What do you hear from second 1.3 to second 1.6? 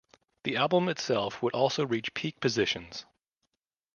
would